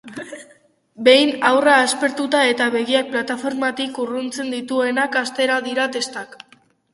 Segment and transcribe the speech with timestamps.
[1.07, 6.37] Behin haurra aspertu eta begiak plataformatik urruntzen dituenean hasten dira testak.